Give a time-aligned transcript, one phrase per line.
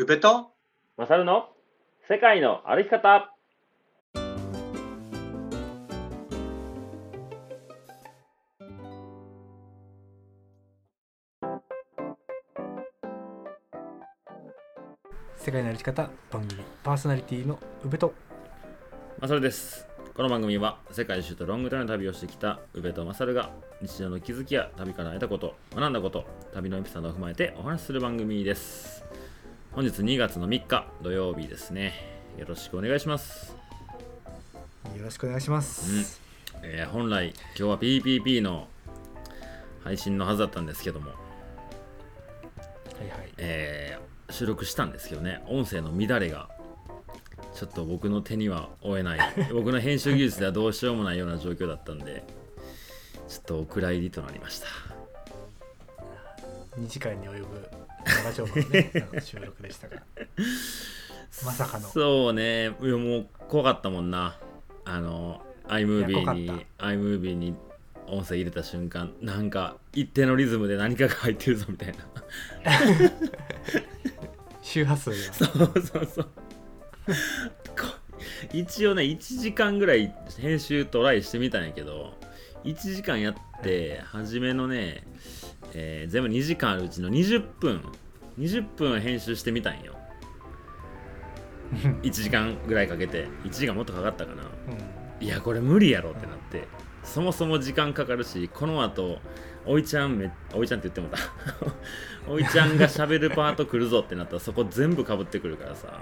[0.00, 0.52] 宇部と？
[0.96, 1.48] マサルの？
[2.08, 3.34] 世界の歩き方。
[15.36, 18.14] 世界の歩き方番組パーソナリティの宇部と。
[19.18, 19.88] マサルです。
[20.14, 23.50] この番組は世界一周とロングタイムの旅をしてきた宇部とマサルが
[23.82, 26.24] 日常の気づきや旅から得たこと学んだこと
[26.54, 29.04] 旅のエピソードを踏まえてお話しする番組です
[29.72, 31.92] 本日2月の3日土曜日ですね。
[32.36, 33.54] よろしくお願いします、
[34.96, 36.20] よろしくお願いします、
[36.62, 38.68] えー本来今日は PPP の
[39.82, 41.16] 配信のはずだったんですけども、は
[43.04, 43.32] いはい。
[43.38, 45.42] えー収録したんですけどね。
[45.48, 46.50] 音声の乱れが
[47.54, 49.18] ちょっと僕の手には負えない。
[49.54, 52.22] 僕の編集技術ではどうしようもないような状況だったんで
[53.26, 54.66] ちょっとお蔵入りとなりました。
[56.78, 57.68] 2時間に及ぶ
[58.32, 60.02] 長丁場のね収録でしたが
[61.44, 61.88] まさかの。
[61.88, 62.72] そうね。
[62.80, 64.38] いやもう怖かったもんな。
[64.84, 67.54] あの iMovie 怖にか iMovie に
[68.06, 71.98] 音声入れた瞬間なんか一定のリズムで何かが入ってるぞみたいな。
[74.62, 75.16] 周波数が。
[75.34, 76.28] そうそうそう。
[77.76, 77.86] こ
[78.52, 82.14] 一応ね1時間ぐらい編集トライしてみたんやけど
[82.64, 85.04] 1時間やって初めのね、
[85.74, 87.82] えー全部2時間あるうちの20分
[88.38, 89.94] 20分編集してみたんよ。
[92.02, 93.26] 1時間ぐらいかけて。
[93.44, 94.42] 1時間もっとかかったかな。
[94.42, 95.24] うん。
[95.24, 96.68] いやこれ無理やろってなって。
[97.02, 99.18] そもそも時間かかるしこの後
[99.64, 101.18] おいちゃんめおいちゃんって言ってもうた。
[102.30, 106.00] おいちゃんが喋るパート来るぞってなったらそこ全部かぶってくるからさ。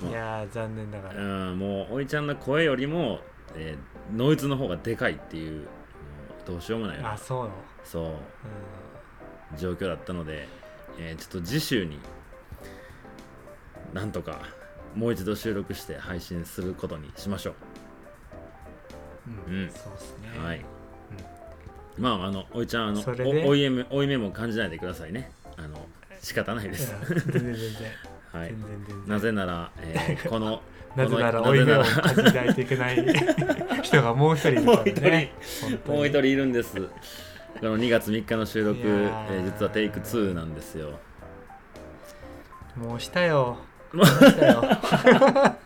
[0.00, 3.20] いやー残念ながうらんもうおいちゃんの声よりも、
[3.56, 5.66] えーノイズの方がでかいっていう。
[6.46, 7.50] どうしようもないあそう
[7.84, 8.04] そう。
[8.04, 8.08] う
[9.56, 10.48] 状況だったので、
[10.98, 11.98] えーちょっと次週に
[13.92, 14.42] なんとか
[14.94, 17.54] もう一度収録して配信することにしましょん、
[19.48, 19.70] うんうん。
[19.70, 20.28] そうですね。
[20.38, 20.64] うはい、
[21.96, 23.02] まああのおいちゃんあの
[23.44, 25.30] おおいえめおいめも感じないでくださいね。
[25.56, 25.86] あの
[26.20, 26.92] 仕方ないです、
[27.30, 27.58] 全然全然。
[29.06, 30.62] なぜなら、えー この
[30.96, 33.04] なぜならこの追い目を感じないといけない
[33.82, 35.32] 人がもう一人いるからね。
[35.86, 36.74] もう一人いるんです。
[37.60, 40.98] この2月3日の収録、いえ実はテイク2なんですよ。
[42.76, 43.58] もうしたよ。
[43.92, 44.62] もうしたよ。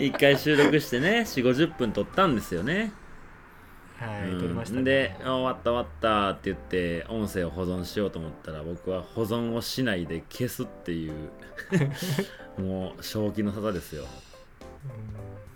[0.00, 2.92] 1回収録してね、4、50分撮ったんですよね。
[3.98, 4.40] はい、うん。
[4.40, 4.82] 撮りましたね。
[4.82, 11.30] で、あ終わった終わったって言って、音声を保存しようと思ったら、僕は保存をしないで消すっていう、
[12.60, 14.06] もう正気の沙汰ですよ。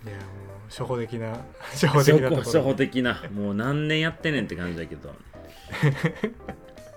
[0.05, 0.09] うん。
[0.09, 0.44] いやもう
[0.75, 1.37] 初歩的な
[1.71, 5.15] 初歩的な初歩的な、もう何年やってんねんって感じだけど、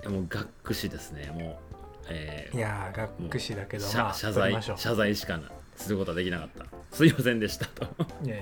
[0.10, 1.68] もうがっくしですね、もう。
[2.10, 6.64] えーいやーがっくしだけど謝まあ謝罪謝罪しかなすることはできなかった。
[6.90, 7.86] すいませんでしたと。
[8.24, 8.40] いやい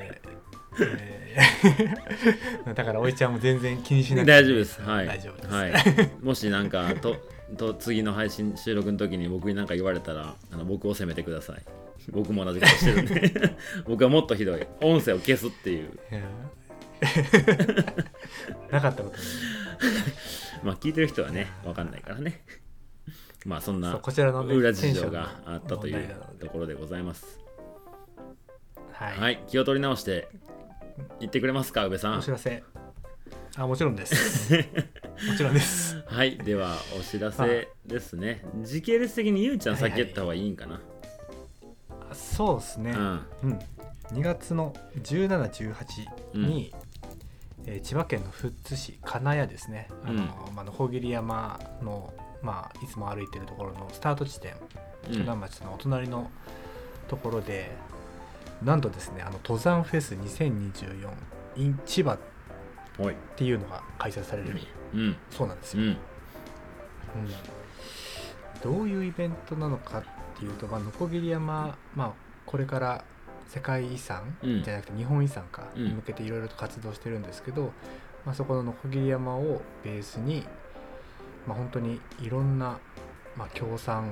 [2.66, 4.80] や だからおいちゃんも全然気にしなくて大丈夫です。
[4.80, 5.06] はい。
[5.06, 7.16] 大丈夫です、はい、もしなんかと
[7.56, 11.62] と次の配信収録の時に僕に何か言われたらあの僕を責めてください。
[12.10, 13.56] 僕も同じことしてるんで。
[13.86, 14.66] 僕はもっとひどい。
[14.80, 15.98] 音声を消すっていう。
[18.70, 19.26] なかったことない
[20.64, 22.44] まあ聞いてる人はね分かんないからね。
[23.44, 27.40] まあそんなそうこちらのね裏事情があったというところでございます。
[28.92, 30.28] はい、はい気を取り直して
[31.20, 32.18] 言ってくれますか宇部さん。
[32.18, 32.62] お知らせ
[33.58, 34.52] あもちろんです。
[35.28, 36.02] もちろんです。
[36.06, 38.44] はい、ではお知らせですね。
[38.62, 40.78] 時系列的にゆうちゃん先言った方がいいんかな？
[42.10, 42.98] あそうですね、うん。
[43.44, 43.58] うん、
[44.12, 46.74] 2月の1718に、
[47.64, 50.22] えー千葉県の富津市金谷ですね、あの
[50.54, 52.12] まあ、のほぎり山の、
[52.42, 54.52] まあ、いつも歩いてるところのスタート地点
[55.08, 55.12] うん。
[55.14, 56.30] 鋸南町のお隣の
[57.08, 57.70] ところで、
[58.62, 61.10] なんとですねあの登山フェス2024
[61.56, 62.18] in 千葉っ
[62.98, 63.14] おい。
[63.36, 64.58] ていうのが開催される、
[64.94, 65.16] うん。
[65.30, 65.88] そうなんですよ、うん。
[65.88, 65.96] うん
[68.62, 70.04] どういうイベントなのかっ
[70.38, 72.12] ていうと、まあ、のこぎり山、まあ、
[72.46, 73.04] これから
[73.48, 77.72] 世界遺産、うんじゃなくて日本遺産か、うんに向けていろいろと活動してるんですけど、
[78.24, 80.44] まあ、そこののこぎり山をベースに、
[81.46, 82.78] まあ、本当にいろんな、
[83.36, 84.10] まあ、協賛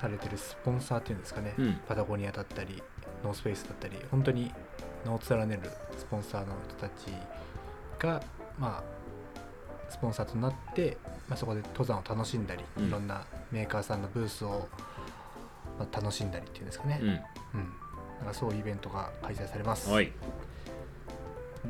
[0.00, 1.80] されてるスポンサーっていうんですかね、うん。
[1.86, 2.82] パタゴニアだったり
[3.22, 4.52] ノースペースだったり本当に
[5.04, 7.12] 名を連ねるスポンサーの人たち
[8.02, 8.22] が
[8.58, 10.96] まあスポンサーとなって、
[11.28, 14.68] まあ、そこで登山を楽しんだり、うんいろんなメーカーさんのブースを、
[15.78, 17.08] まあ、楽しんだりっていうんですかね、うん。
[17.08, 17.18] うん
[18.20, 20.12] なんかそういうイベントが開催されますおい。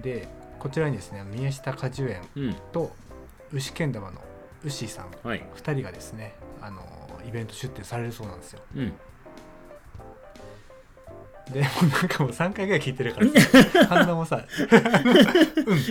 [0.00, 2.54] でこちらにですね宮下果樹園うん。
[2.72, 2.92] と
[3.52, 4.20] 牛けん玉の
[4.64, 5.44] 牛さんはい。
[5.56, 6.82] 2人がですねあの
[7.26, 8.92] イベント出展されるそうなんですようん
[11.50, 13.86] でもうなんかもう3回ぐらい聞いてるからさ。
[13.88, 14.44] 反応もさ。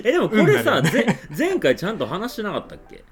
[0.03, 0.92] えでもこれさ、うんだね。
[0.92, 3.03] ぜ前回ちゃんと話してなかったっけ？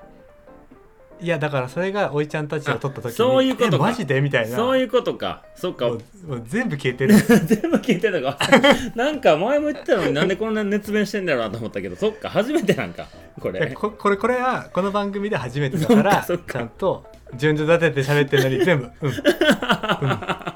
[1.21, 3.75] いやだからそれがおいちゃんたちを撮った時にあそういうことか。
[3.75, 4.21] えマジで？
[4.21, 4.55] みたいな。
[4.55, 5.43] そういうことか。
[5.53, 5.87] そっか。
[5.89, 7.13] もうもう全部消えてる。
[7.45, 8.37] 全部聞いてたか。
[8.95, 11.97] なんか前も言ってたのになんでこんな熱弁してんだろうなと思ったけど。
[11.97, 13.07] そっか初めてなんか
[13.37, 16.43] こいやれここれこれはこの番組で初めてだからそっか。
[16.43, 19.15] そっかちゃんと順序立てて喋ってるのに全部うん、うん、
[20.01, 20.55] ま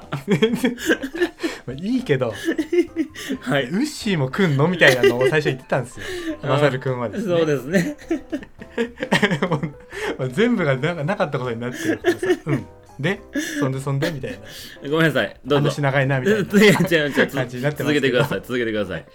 [1.72, 2.34] いいけど。
[3.40, 3.64] はい。
[3.64, 6.06] ウッシーも来んのみたいなのを最初言ってたんですよ。
[6.42, 6.48] あー。
[6.48, 7.18] まさるくんはで。
[7.18, 7.96] すねそうですね。
[10.32, 12.26] 全部がななかったことになってるからさ。
[12.46, 12.66] うん。
[13.00, 13.20] で
[13.58, 14.90] そんでそんでみたいな。
[14.90, 15.36] ごめんなさい。
[15.44, 16.44] どうぞ話長いなみたいな。
[16.44, 16.96] 感じ
[17.56, 18.40] になってます続けてください。
[18.42, 19.06] 続けてください。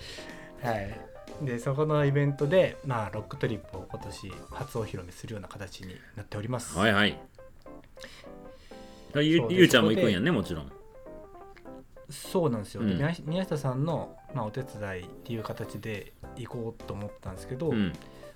[0.61, 0.99] はい、
[1.45, 6.77] でそこのイベントで、まあ、ロックトリップを今年初お披露目するような形になっております。
[6.77, 7.17] はいはい。
[9.15, 10.71] ゆゆうちゃんも行くんやねもちろん
[12.09, 12.89] そうなんですよ、うん。
[12.89, 17.93] で宮宮下さんの、まあ、お手伝いっていう形で行こうと思ったんですけど、うん。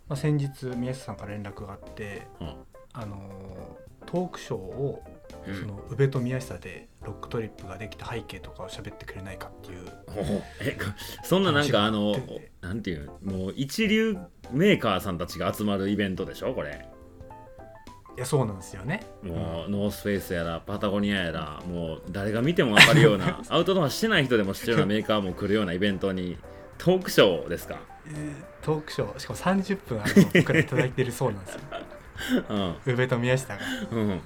[0.07, 2.55] まあ、先日宮下さんから連絡があって、あ
[2.93, 5.01] あのートークショーを、
[5.47, 5.59] うん。
[5.59, 9.85] その宇部と宮下でロックトリップができた背景とかを喋ってくれないかっていう
[10.61, 10.77] え
[11.23, 12.15] そんななんかあの
[12.61, 14.17] なんていうもう一流
[14.51, 16.85] メーカーさんたちが集まるイベントでしょこれ
[18.15, 19.03] いやそうなんですよね。
[19.23, 26.37] もう、ノースフェイスやらパタゴニアやらもう誰が見ても分かるような アウトドアしてない人でも知ってるようなメーカーも来るようなイベントに
[26.77, 27.79] トークショーですか？
[28.07, 28.33] えー
[28.63, 29.19] トークショー。
[29.19, 31.61] しかも30分あの僕らいただいてるそうなんですよ。
[32.49, 32.75] うん。
[32.93, 33.61] 宇部と宮下が。
[33.91, 34.21] うん。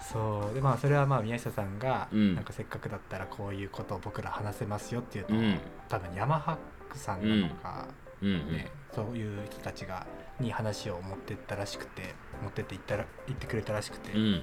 [0.00, 0.54] そう。
[0.54, 2.34] でまあそれはまあ宮下さんが、うん。
[2.36, 5.58] なんかせっかくだったらこういうことを僕ら話せますよっていうのを、うん。
[5.88, 6.56] 多分ヤマハッ
[6.90, 7.86] クさんなのか、
[8.22, 8.52] うん。
[8.52, 10.06] ねそういう人たちが
[10.40, 14.42] に話を持ってったらしくて持ってって言ったら言ってくれたらしくて、うん。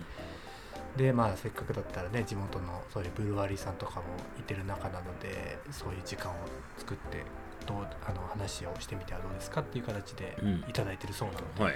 [0.95, 4.05] でまあせっかくだったらね地元のそういうブルワリーさんとかも
[4.39, 6.35] いてる中なのでそういう時間を
[6.77, 7.23] 作って
[7.65, 10.65] どうあの話をしてみてはどうですかっていう形でうん。
[10.67, 11.73] いただいてるそうなので、はい。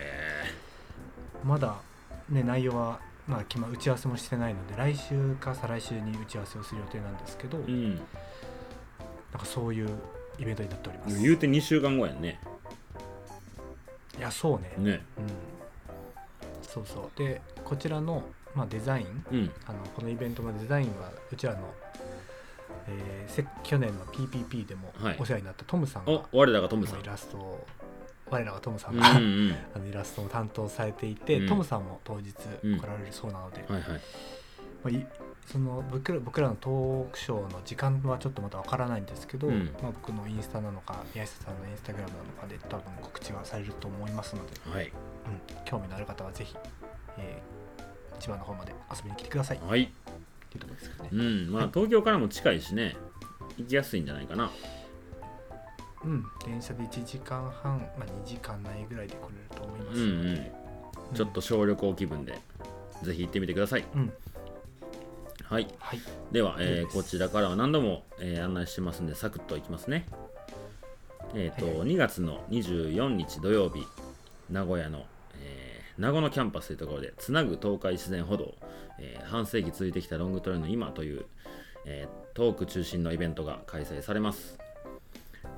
[1.44, 1.76] まだ
[2.30, 7.96] ね内容はまあ決ま打ち合わせもしてないので来週か再来週に打ち合わせをする予定なんですけど、うん。
[7.96, 8.02] なん
[9.40, 9.90] かそういう
[10.38, 11.22] イベントになっております。
[11.22, 12.40] 言うて2週間後やんね
[14.18, 14.74] いやそうね。
[14.78, 15.06] ね。
[15.18, 15.28] うん。
[16.62, 17.18] そうそう。
[17.20, 18.24] でこちらの、
[18.54, 19.52] まあ、デザインうん。
[19.68, 21.60] あのこのイベントのデザインはうちらの、
[22.88, 25.18] えーせ去年の PPP でもはい。
[25.20, 27.00] お世話になったトムさんが、お我らがトムさん。
[27.02, 27.66] イラストを
[28.30, 29.56] 我らがトムさうんんが、うん。
[29.76, 31.48] あのイラストを担当されていて、うん。
[31.48, 32.34] トムさんも当日
[32.64, 32.80] うん。
[32.80, 33.90] 来られるそうなので、はいはい。
[33.92, 33.98] ま
[34.86, 35.08] あ、い
[35.46, 39.70] その僕ら僕らのトークショーの時間はちょっとまだわからないんですけど、うん。
[39.82, 44.88] まあ、僕のインスタなのか宮下さんのインスタグラムなのかで多分告知はされると思いますので、はい。
[44.88, 44.92] うん、
[45.66, 46.56] 興味のある方はぜひ、
[47.18, 47.66] えー
[48.18, 49.60] 千葉の方まで遊びに来てください。
[49.68, 49.84] はい。
[49.84, 49.90] い
[50.56, 51.10] うところですかね。
[51.12, 51.16] う。
[51.16, 51.52] ん。
[51.52, 52.96] まあ東京からも近いしね。
[53.58, 54.50] 行きやすいんじゃないかな。
[56.04, 60.52] うん、電車で1時間半、まあ、2時間ないぐらいで来れると思いますうんうので、ん。
[61.16, 62.40] ちょっと小旅行気分で
[63.02, 63.86] ぜひ行ってみてください。
[63.96, 64.14] うん、
[65.48, 65.68] はい。
[65.80, 66.00] はい、
[66.32, 70.08] では、えーこちらからは何度も、えー案内してますんでサクッといきますね。
[71.36, 73.86] えっ、と、はいは2月の24日土曜日
[74.50, 75.06] 名古屋の、
[75.42, 78.56] えー名護のキャンパスというところでつなぐ東海自然歩道、
[79.00, 81.26] えー半世紀続いてきたロングトレイルの今という、
[81.86, 84.58] えートーク中心のイベントが開催されます、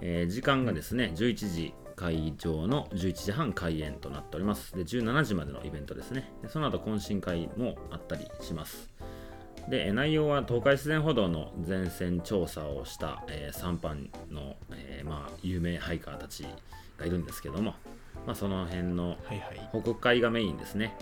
[0.02, 4.76] えー時間がですね11時会場の11時半開演となっております。
[4.76, 6.30] で17時までのイベントですね。
[6.44, 8.90] でその後懇親会もあったりします
[9.70, 16.46] でえー内容は東海自然歩道の全線調査をした、えー、3班の、えーまあ、有名ハイカーたち
[16.98, 17.76] がいるんですけども、
[18.26, 20.96] まあ、その辺のはいはい報告会がメインですね。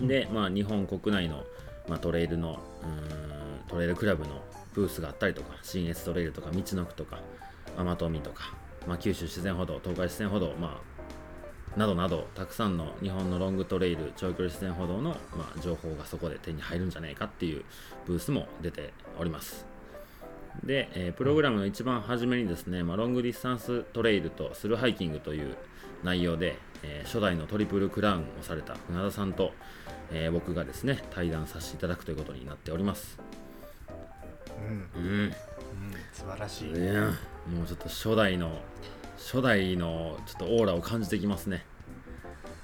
[0.00, 1.44] で、まあ、日本国内の、
[1.88, 3.30] まあ、トレイルのうーん
[3.68, 4.42] トレイルクラブの
[4.74, 7.20] ブースがあったりとか、新越トレイルとか、道のくとか、
[7.76, 8.54] 天富とか、
[8.86, 10.80] まあ、九州自然歩道、東海自然歩道、まあ、
[11.76, 17.64] などなど、たくさんの日本のロングトレイル、長距離自然歩道の、まあ、情報がそこで手に入るんじゃないかっていう
[18.06, 19.66] ブースも出ております。
[20.64, 25.56] で、えープログラムの一番初めにですね、まあ、ロングディスタンストレイルとスルーハイキングという
[26.02, 29.52] 内容で、えー初代のトリプルクラウンをされた船田さんと、
[30.10, 33.18] えー僕がですね対談させていただくということになっております。
[34.58, 35.32] うん、うん、うん、
[36.12, 36.72] 素晴らしい、
[37.48, 38.60] もうちょっと初代の
[39.20, 41.64] 初代のちょっとオーラを感じてきますね。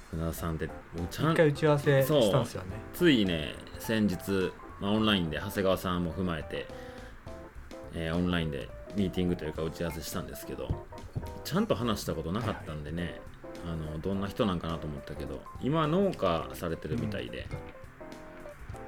[0.09, 0.73] 船田さんっても
[1.03, 2.21] うちゃん一回打ち合わせそう。
[2.23, 2.69] したんですよね。
[2.93, 6.67] ついね先日、まあ、オンラインで長谷川さんも踏まえて、
[7.93, 10.85] えーオンラインでミーティングというか打ち合わせしたんですけど
[11.43, 13.21] ちゃんと話したことなかったんでね、
[13.65, 17.47] あのどんな人なんかなと思ったけど今は農家されてるみたいで、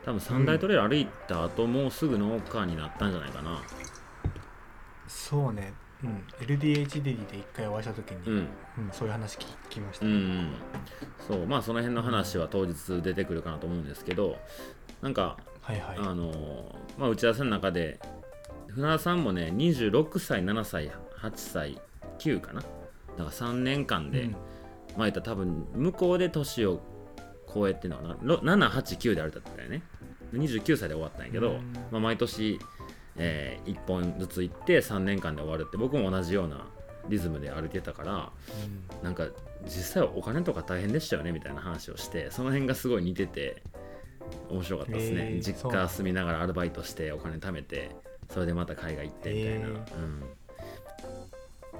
[0.06, 3.62] 多分三大トレイル歩いた後、もうすぐ農家になったんじゃないかな。
[5.08, 8.34] そうね、うん、LDHD で一回お会いした時に、うん。
[8.36, 8.48] うん
[8.92, 10.54] そういう話聞きました、うんうん。
[11.28, 14.38] そうまあその辺の話は当日出てくるかなと思うんですけど
[15.02, 15.98] なんかはいはい。
[16.00, 18.00] あのまあ、打ち合わせの中で
[18.70, 20.92] 船田さんもね26歳7歳
[21.22, 21.82] 8歳
[22.20, 22.62] 9かな？
[22.62, 22.72] だか
[23.18, 24.32] ら3年間で、うん。
[24.32, 24.42] まあ
[25.00, 26.82] 言ったら多分向こうで年を
[27.54, 29.82] 超えてのはな789で歩いたったよね。
[30.34, 31.74] 29歳で終わったんやけど、うん。
[31.92, 32.60] まあ、毎年、
[33.18, 36.68] え1本ずつ行って3年間で終わるって僕も同じような
[37.10, 38.32] リズムで歩いてたから
[39.04, 39.28] なんか
[39.66, 43.64] 実際はお金とか大変でしたよねみたいな話をしてその辺がすごい似てて
[44.50, 47.96] 面白かったですね、へー実家住みながらアルバイトしてお金貯めて
[48.32, 49.76] それでまた海外行ってみたいな、へー。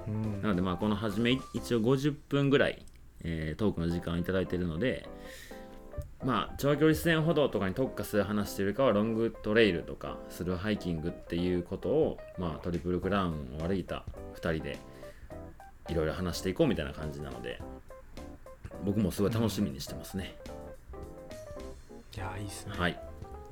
[0.08, 0.42] うん、うん。
[0.42, 2.84] なのでまあこの初め一応50分ぐらい、
[3.24, 5.08] えートークの時間をいただいているので
[6.24, 14.04] まあ長距離自然歩道とかに特化する話というよりかはロングトレイルとかスルーハイキングっていうことをまあトリプルクラウンを歩いた
[14.36, 14.78] 2人で
[15.90, 17.62] いろいろ話していこうみたいな感じなので
[18.86, 20.36] 僕もすごい楽しみにしてますね、
[22.16, 22.98] いやいいっすね、はい。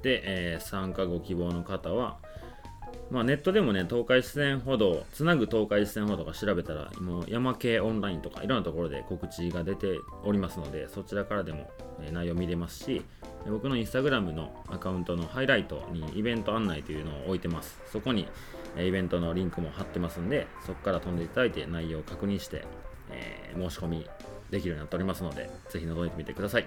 [0.02, 2.18] で、えー参加ご希望の方は
[3.10, 11.70] まあ、ネットでもね、東海自然歩道、つなぐ東海自然歩道が調べたら、もう山系オンラインとかいろんなところで告知が出ておりますので、そちらからでも
[12.02, 13.02] えー内容見れますし、
[13.46, 17.80] え僕のインスタグラムのアカウントのハイライトにイベント案内というのを置いてます。
[17.92, 18.28] そこに
[18.76, 22.66] えーイベントのリンクも貼ってますんで、そこから飛んでいただいて内容を確認して、
[23.10, 24.06] えー申し込み
[24.50, 26.66] できるようになっておりますので、ぜひ覗いてみてください。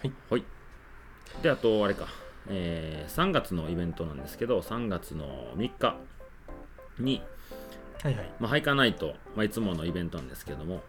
[0.00, 0.12] はい。
[0.30, 0.44] はい。
[1.42, 2.06] で、あと、あれか、
[2.48, 5.96] えー3月のイベントなんですけど、3月の3日
[6.98, 7.22] に、
[8.02, 10.82] はいはいまあ、ハイカーナイト、まあ、いつものイベントなんですけども、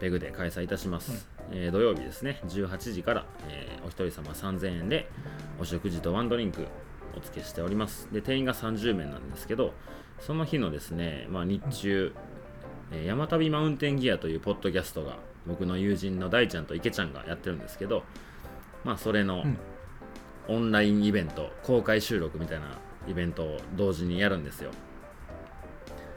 [0.00, 1.28] ペグで開催いたします。
[1.50, 5.08] えー土曜日ですね、18時から、えーお一人様3000円で
[5.58, 6.66] お食事とワンドリンク
[7.16, 8.08] お付けしております。
[8.12, 9.74] で、定員が30名なんですけど、
[10.20, 12.12] その日のですね、まあ、日中、
[12.90, 15.16] えー山旅マウンテンギアというポッドキャストが
[15.46, 18.04] 僕の友人の大ちゃんと池ちゃんがやってるんですけど、
[18.84, 19.58] まあ、それのうん
[20.48, 24.70] オンラインイベント、公開収録みたいなイベントを同時にやるんですよ。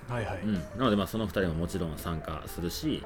[0.08, 3.03] はいはいうん、なので、まあ、その2人ももちろん参加するし、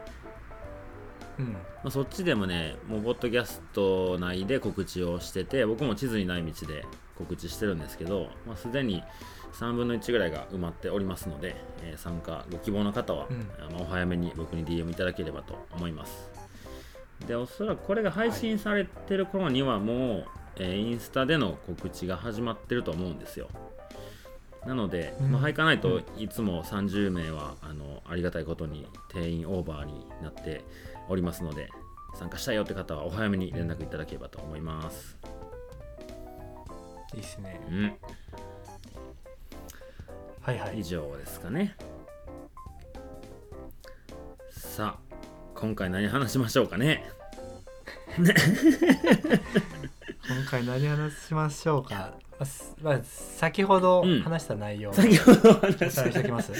[1.38, 6.86] うんまあ、そっちでもね、もうポッドキャスト内で告知をしてて、僕も地図にない道で
[7.18, 9.02] 告知してるんですけど、まあ、すでに
[9.54, 16.30] 3分の1ぐらいが埋まっておりますので、えー参加ご希望の方は、うんあのお早めに僕に DM いただければと思います。
[17.26, 20.26] で、おそらくこれが配信されてる頃にはもう、
[20.60, 23.50] えーインスタでの告知が始まってると思うんですよ。
[24.66, 30.64] なので、うんまあ、ハイカナイトいつも30名はあのありがたいことに定員オーバーになって
[31.08, 31.70] おりますので
[32.16, 35.18] 参加したいよって方はお早めに連絡いただければと思います。
[37.16, 37.94] いいっすねうん、
[40.42, 41.76] はいはい以上ですかね。
[44.52, 45.16] さあ、
[45.56, 47.04] 今回何話しましょうかね。
[50.30, 56.54] 今回何話しましょうか、まあすまあ、先ほどうん話した内容を先ほどおお話しさらいしておきます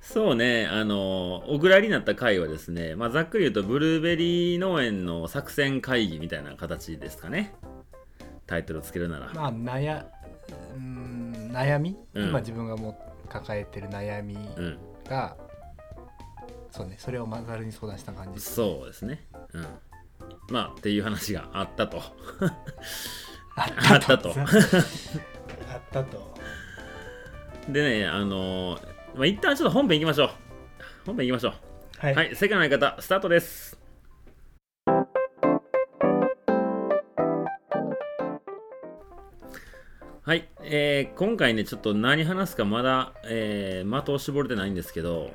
[0.00, 7.54] そうね、あの、お蔵になった回はですね、まあ、ざっくり言うと、ブルーベリー農園の作戦会議みたいな形ですかね。
[8.46, 9.30] タイトルつけるなら。
[9.34, 15.36] まあ悩うーん悩み、うん今自分がもう抱えてる悩みうん、が、
[16.70, 19.26] そうねそれをまざるに相談した感じそうですね。
[19.52, 19.66] うん。
[20.50, 22.02] まあ、っていう話があったと。
[23.56, 24.46] ああったとあっ
[25.90, 26.34] たと
[27.68, 28.78] でね、あの
[29.14, 30.30] まあ、一旦ちょっと本編行きましょう。
[31.06, 31.54] 本編行きましょう。
[31.98, 33.78] はい、はい、世界の相方、スタートです。
[40.28, 45.32] はい、えー今回ね、ちょっと何話すかまだ、えー的を絞れてないんですけど、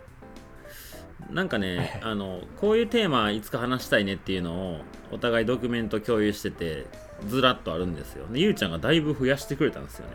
[1.30, 6.86] なんかね、あの、こういうテーマいつか話したいねっていうのを、お互いドキュメント共有してて、
[7.27, 8.27] ずらっとあるんですよ。
[8.27, 10.13] でゆうちゃんがだいぶ増やしてくれたんですよね。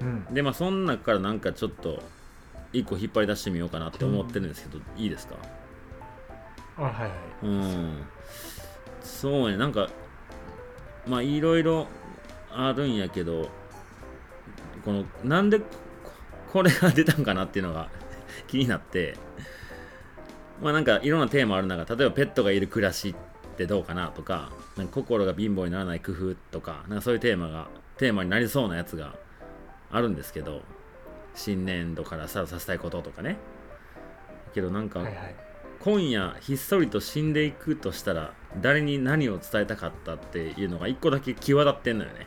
[0.00, 2.02] うん、で、まあ、その中からなんかちょっと、
[2.72, 5.36] 一個引っ張り出してみようかなって思ってるんですけど、いいですか？
[6.78, 7.10] あはいはい
[7.42, 8.02] うん。
[9.00, 9.88] そうね、なんか、
[11.06, 11.86] まあ、いろいろ
[12.50, 13.48] あるんやけど、
[14.84, 15.66] この、なんでこ
[16.52, 17.88] これが出たんかなっていうのが
[18.48, 19.16] 気になって、
[20.62, 23.14] まあ、なんかいろんなテーマある中、例えばペットがいる暮らし
[23.54, 29.14] ってどうかなとか、なんか心が貧乏にならない工夫とか、なんかそういうテーマが、テーマになりそうなやつが
[29.90, 30.62] あるんですけど、
[31.34, 33.36] 新年度からスタートさせたいこととかね。
[34.54, 35.34] けどなんか、はいはい。
[35.80, 42.26] 今夜ひっそりと死んでいくとしたら誰に何を伝えたかったっていうのが一個だけ際立ってんのよね。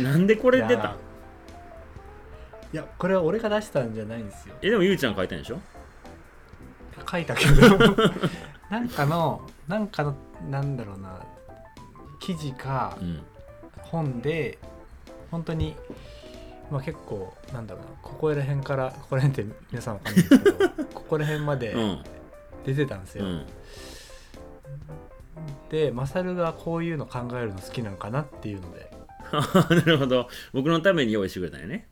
[0.00, 0.96] ん なんでこれ出た？
[2.72, 4.54] いやこれは俺が出したんじゃないんですよ。
[4.62, 5.58] えでもゆうちゃん書いたんでしょ？
[7.10, 7.78] 書いたけど。
[8.70, 10.14] なんかのなんかの
[10.48, 11.20] なんだろうな。
[12.20, 13.22] 記事かうん。
[13.78, 14.58] 本で
[15.30, 15.74] 本当に
[16.70, 17.90] まあ結構なんだろうな。
[18.02, 22.04] ここら辺からここら辺って皆さんわかんないですけど ここら辺までうん。
[22.64, 23.46] 出てたんですよ、うん。
[25.70, 28.90] でマサルがこういうの考えるの好きなのかなっていうので。
[29.74, 30.28] なるほど。
[30.52, 31.88] 僕のために用意してくれたんよね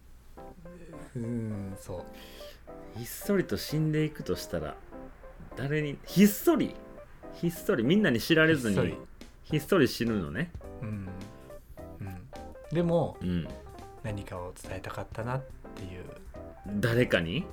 [1.19, 2.99] うーんそう。
[2.99, 4.75] ひっそりと死んでいくとしたら
[5.57, 6.75] 誰にひっそり？
[7.35, 7.85] ひっそり。
[7.85, 8.95] みんなに知られずに
[9.45, 9.89] ひっそり。
[9.89, 10.51] 死ぬのね。
[10.83, 11.09] うん、
[12.01, 12.19] うん、
[12.73, 13.49] でもうん。
[14.03, 15.43] 何かを伝えたかったなっ
[15.75, 16.05] ていう。
[16.81, 17.45] 誰かに？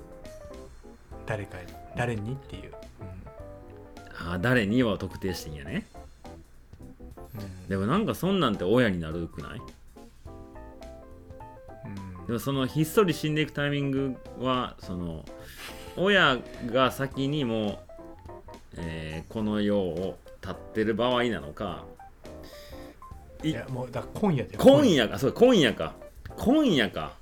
[1.25, 1.63] 誰かに
[1.97, 2.71] 誰にっていう、
[4.19, 5.87] あ誰には特定してんやね。
[7.33, 7.41] うん。
[7.41, 9.57] うんでもなんかそんなんて親になるくない？
[9.57, 9.65] うん
[12.27, 15.23] でもそのひっそり死んでいくタイミングはその
[15.95, 17.77] 親が先にもう、
[18.77, 21.85] えーこの世を立ってる場合なのか
[23.43, 25.19] いいやもうだ今夜で今夜か。
[25.19, 25.95] そう今夜か。
[26.37, 27.13] 今夜か。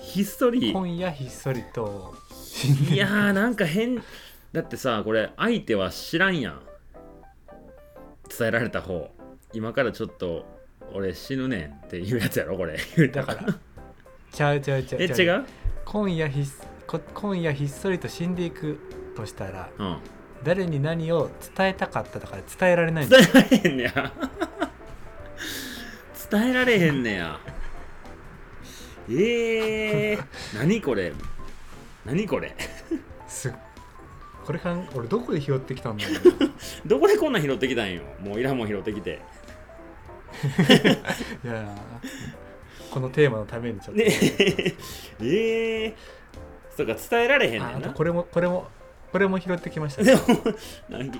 [0.00, 0.72] ひっそり。
[0.72, 2.14] 今夜ひっそりと
[2.90, 4.02] いやーなんか変。
[4.52, 6.60] だってさこれ相手は知らんやん。
[8.36, 9.10] 伝えられた方。
[9.52, 10.46] 今からちょっと
[10.94, 12.78] 俺死ぬねんっていうやつやろこれ。
[13.08, 13.54] だから
[14.32, 15.02] ちゃうちゃうちゃう。
[15.02, 15.44] え違う？
[15.84, 16.46] 今夜ひっ
[16.86, 18.78] こ今夜ひっそりと死んでいく
[19.16, 19.98] としたらうん。
[20.42, 24.12] 誰に何を伝えたかったとか伝えられないんだ伝えられへんねや。
[26.30, 27.38] 伝えられへんねや。
[29.08, 30.24] えー、
[30.56, 31.12] 何これ？
[32.06, 32.54] 何これ？
[33.28, 33.52] す
[34.44, 36.18] これかん俺どこで拾ってきたんだろう。
[36.88, 38.02] どこでこんなん拾ってきたんよ。
[38.20, 39.20] もういらんもん拾ってきて。
[41.44, 41.76] いや
[42.90, 44.06] このテーマのためにちょっと、ね。
[45.20, 45.94] えー、
[46.76, 47.90] そうか伝えられへんねんな。
[47.90, 48.68] これもこれも
[49.12, 50.24] これも拾ってきましたでねも
[50.88, 51.10] 何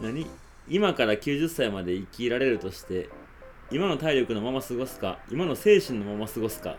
[0.00, 0.26] 何？
[0.68, 3.08] 今から90歳まで生きられるとして
[3.70, 5.18] 今の体力のまま過ごすか？
[5.30, 6.76] 今の精神のまま過ごすか？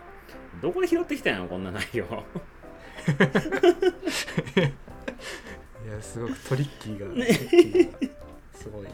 [0.62, 2.04] どこで拾ってきたんやろこんな内容？
[5.86, 7.26] いやすごくトリッキーが、ね。
[8.54, 8.86] すごい。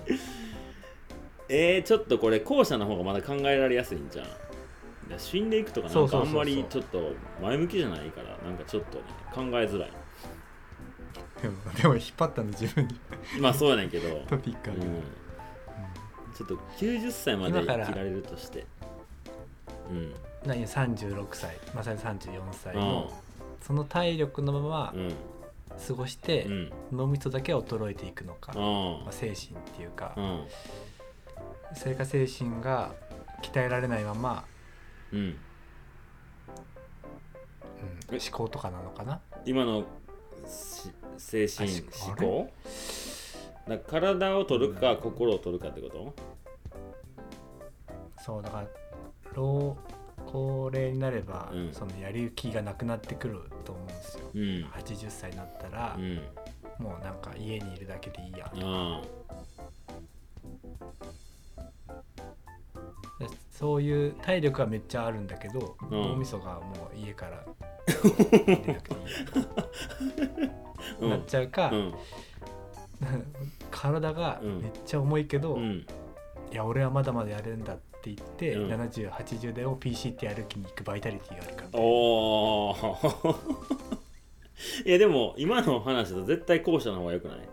[1.49, 4.27] えー、ちょっとこれ後者の方がまだ考えられやすいんじゃん
[5.19, 7.13] 死んでいくとかなんかあんまりちょっと
[7.43, 9.91] 前向きじゃないからなんかちょっとね考えづらい。
[11.43, 13.01] でも でも引っ張ったの自分に。
[13.41, 15.03] まあそうやねんけど、 トピックある、うん、
[16.35, 18.67] ちょっと90歳まで生きられるとして。
[19.91, 20.15] うん。
[20.47, 21.57] 何？36歳。
[21.75, 23.13] まさに34歳うんの
[23.61, 25.15] その体力のままうん。
[25.89, 26.73] 過ごして、うん。
[26.93, 30.47] 脳みそだけは衰えていくのか、うんまあ、精神っていうか、うん。
[31.75, 32.93] それか精神が
[33.43, 34.45] 鍛えられないまま、
[35.15, 35.21] うん。
[35.21, 35.23] う
[38.17, 38.19] ん。
[38.19, 39.21] 思考とかなのかな？
[39.47, 39.85] 今の
[40.47, 41.81] し精神思
[42.17, 42.51] 考？
[43.69, 46.13] だ体を取るか心を取るかってこと？
[48.23, 48.69] そうだから
[49.35, 49.77] 老
[50.27, 51.73] 高齢になれば、うん。
[51.73, 54.29] そのやる気がなくなってくると思うんですよ。
[54.35, 54.41] うん。
[54.75, 56.21] 80歳になったらう、ん。
[56.79, 58.51] もうなんか家にいるだけでいいや。
[58.53, 58.61] あで
[63.55, 65.91] そういう体力はめっちゃあるんだけど、うん。
[65.91, 67.45] 脳みそがもう家から
[67.87, 67.93] 出
[68.73, 68.97] なくてい
[69.39, 69.69] いや
[71.03, 71.95] あなっちゃうか、うん。
[73.71, 74.61] 体がうん。
[74.61, 75.87] めっちゃ重いけど、いうん。
[76.51, 78.73] や俺はまだまだやるんだって言って、うん。
[78.73, 82.75] 7080でも PCT 歩きに行くバイタリティがあるかおお
[84.85, 87.49] いやでも今の話だと絶対後者の方が良くない、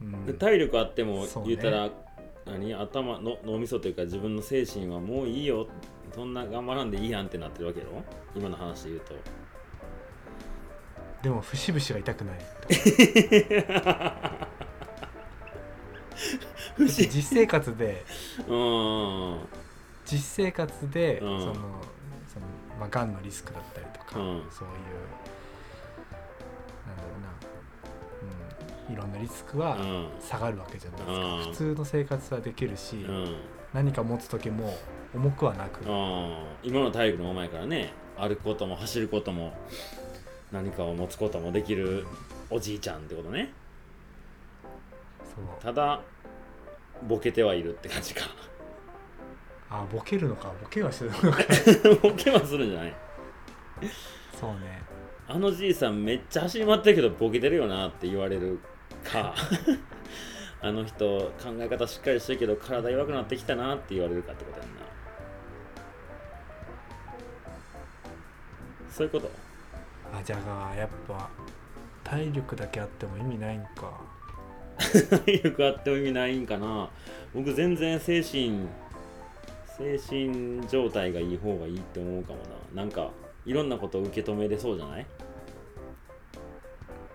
[0.00, 0.24] うん。
[0.24, 1.90] で体力あっても言ったら、
[2.50, 5.68] 何頭の脳みそというか自分の精神はもういいよ。
[6.14, 8.02] そんな頑張らんでいいやんってなってるわけやろ？
[8.34, 9.14] 今の話で言うと。
[11.22, 12.38] でも節々が痛くない。
[16.88, 18.04] 実生活で
[18.48, 19.38] うーん。
[20.04, 21.40] 実生活で、うん。
[21.40, 21.60] そのそ
[22.40, 22.46] の
[22.78, 24.50] まあがんのリスクだったりとか、うん。
[24.50, 24.74] そういう
[26.86, 27.49] なんだろうな、うん、
[28.90, 30.08] いろんなリスクはうん。
[30.20, 31.44] 下がるわけじゃないですか、うん。
[31.44, 33.36] 普通の生活はできるし、うん。
[33.72, 34.76] 何か持つ時も
[35.14, 36.34] 重くはなく、うん。
[36.62, 39.54] 今の体力のままやからね歩くことも走ることも
[40.52, 42.06] 何かを持つこともできる
[42.50, 43.52] おじいちゃんってことね。
[45.62, 46.02] ただ
[47.08, 48.22] ボケてはいるって感じか。
[49.70, 50.52] あボケるのか。
[50.60, 51.38] ボケはしてるのか。
[52.02, 52.94] ボケはするんじゃない。
[54.38, 54.82] そうね。
[55.28, 58.58] あのじいさんめっちゃ走り回ってるけどボケてるよなって言われる
[59.04, 59.34] か。
[60.62, 64.80] あの人考え方しっかりしてるけど体弱くなってきたなって言われるかってことやんな。
[68.90, 69.30] そういうこと？
[70.12, 70.36] あじゃ
[70.70, 71.30] あやっぱ
[72.04, 74.00] 体力だけあっても意味ないんか。
[75.24, 76.90] 体力あっても意味ないんかな。
[77.34, 78.68] 僕全然精神
[79.78, 82.38] 精神状態がいい方がいいって思うかも
[82.74, 82.82] な。
[82.82, 83.10] なんか
[83.46, 85.06] いろんなことを受け止めれそうじゃない？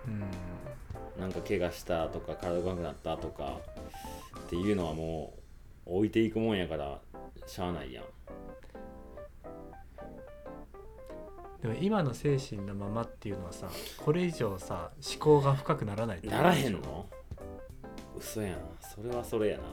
[0.07, 0.23] うん
[1.19, 3.59] なんか怪我したとか体が悪くなったとか
[4.37, 5.33] っていうのはも
[5.85, 6.99] う置いていくもんやから
[7.47, 8.05] しゃあないやん。
[11.61, 17.05] でも今の精神のままっていうのはさこれ以上さ思考が深くならないならへんの？
[18.17, 18.57] 嘘やん。
[18.81, 19.63] それはそれやな。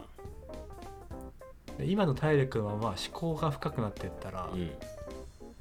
[1.78, 4.70] で今の体力のまま思考が深くなってったらうん。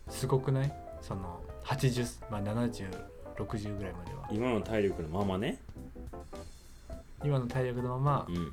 [0.10, 0.74] すごくない？
[1.02, 4.28] その80、まあ、7060ぐらいまでは。
[4.32, 5.58] 今の体力のままね
[7.24, 8.52] 今の体力のままうん。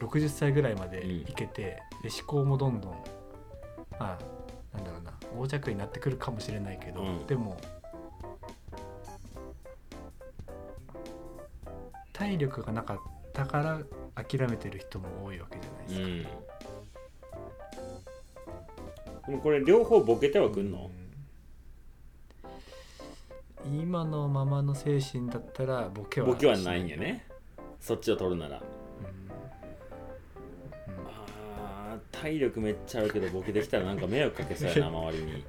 [0.00, 2.92] 60歳ぐらいまでいけて、で思考もどんどん
[3.98, 4.18] まあ
[4.74, 7.26] なんだろうな横着になってくるかもしれないけど、うん。
[7.26, 7.60] でも
[12.14, 12.98] 体力がなかっ
[13.34, 13.78] たから
[14.14, 16.34] 諦めてる人も多いわけじゃないですか。
[19.26, 19.32] うん。
[19.32, 20.90] でもこれ両方ボケてはくんの、
[23.66, 23.80] うん。
[23.80, 27.26] 今のままの精神だったらボケはボケはないんやね
[27.80, 28.58] そっちを取るなら。
[28.58, 28.62] うん
[31.06, 35.44] あー体力めっちゃあるけどボケできたらなんか迷惑かけそうやな 周りに。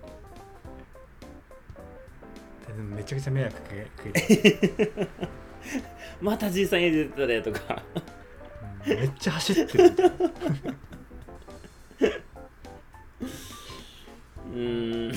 [2.95, 3.85] めちゃくちゃ迷惑かけ
[6.21, 7.83] またじいさん家出てたでとか。
[7.95, 8.11] うん
[8.87, 9.91] めっちゃ走ってる。
[14.51, 15.11] うーん。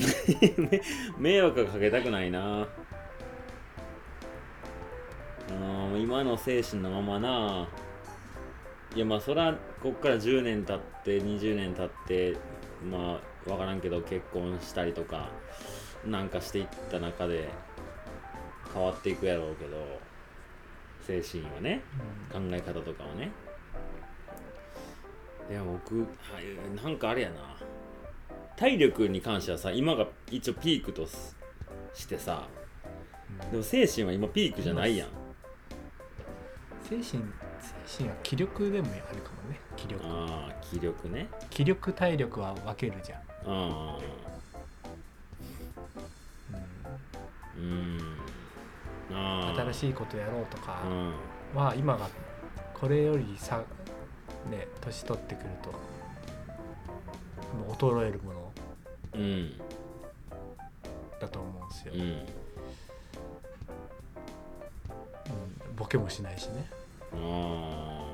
[0.69, 0.81] め
[1.17, 2.67] 迷惑はかけたくないな
[6.15, 7.67] 今の精神のままな。
[8.95, 12.37] いやまあそらこっから10年経って20年経って
[12.89, 15.27] まあ分からんけど結婚したりとか
[16.05, 17.49] なんかしていった中で
[18.73, 19.75] 変わっていくやろうけど
[21.05, 21.81] 精神はね
[22.31, 23.29] 考え方とかはね。
[25.49, 26.05] いや僕は
[26.39, 27.57] いなんかあれやな。
[28.55, 31.35] 体力に関してはさ今が一応ピークとす
[31.93, 32.47] してさ
[33.43, 33.51] うん。
[33.51, 35.24] でも精神は今ピークじゃないやん
[36.87, 37.23] 精神精
[37.97, 39.59] 神は気力でもあるかもね。
[39.75, 40.05] 気力。
[40.05, 41.27] ああ気力ね。
[41.49, 43.99] 気力体力は分けるじゃん、う
[47.57, 48.17] うん。
[49.55, 51.13] 新しいことやろうとかうん。
[51.55, 52.07] は今が
[52.73, 53.63] これよりさ
[54.51, 55.73] ね年取ってくると
[57.79, 58.51] 衰えるもの
[59.15, 59.57] うん。
[61.19, 62.44] だと思うんですよ、うん
[65.75, 66.69] ボケもしないしね。
[67.13, 68.05] あ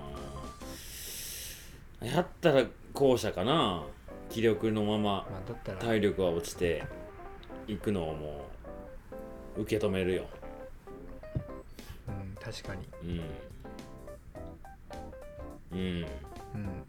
[2.02, 3.84] あやったら後者かな。
[4.32, 5.28] 気力のまま
[5.82, 6.84] 体力は落ちて
[7.68, 8.46] いくのをも
[9.58, 10.26] う受け止めるよ。
[12.08, 12.88] うん、確かに、
[15.72, 15.78] うん。
[15.78, 16.06] うん。
[16.56, 16.84] うん、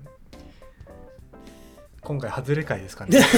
[2.00, 3.20] 今回外れ会ですかね。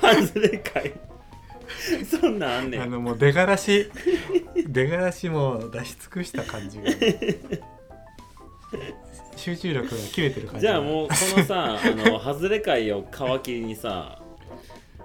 [0.00, 0.92] 外れかい
[2.20, 2.82] そんなんあんねん。
[2.82, 3.90] あのもう出がらし
[4.68, 6.84] 出がらしも出し尽くした感じが。
[9.36, 14.22] 集中力が切れてる感じじゃあもうこのさあの外れ会を皮切りにさ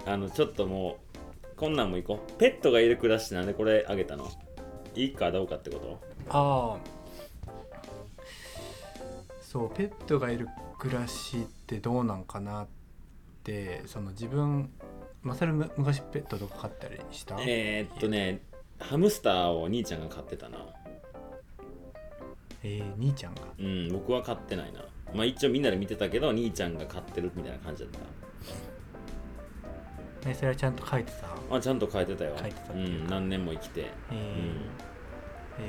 [0.06, 2.32] あのちょっともうこんなんもいこう。
[2.38, 4.30] ペットがいる暮らしなんでこれあげたの？
[4.94, 6.00] いいかどうかってこと？
[6.30, 6.98] ああ。
[9.42, 10.46] そうペットがいる
[10.78, 12.66] 暮らしってどうなんかなっ
[13.42, 14.70] てその自分
[15.22, 17.36] まさるむ昔ペットとか飼ったりした？
[17.40, 18.40] えー、っとね
[18.78, 20.58] ハムスターを兄ちゃんが飼ってたな。
[22.62, 23.42] えー、兄ちゃんが？
[23.58, 24.84] うん僕は飼ってないな。
[25.14, 27.92] まあ一応みんなで見てたけど兄ちゃんが飼ってるみたいな感じだっ
[30.26, 31.28] えそれはちゃんと書いてた？
[31.28, 32.34] たあちゃんと飼えてたよ。
[32.38, 33.90] 飼えてたっうん何年も生きて。
[34.10, 34.24] えーうん。
[35.58, 35.68] えー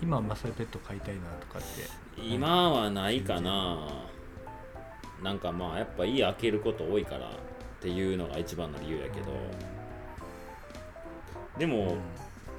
[0.00, 1.68] 今はまあそういうペット飼いたいなとかって？
[2.20, 4.04] 今はないかな
[5.22, 7.30] なんかまあやっぱ家開けること多いからっ
[7.80, 9.26] ていうのが一番の理由やけど。
[11.58, 11.96] でも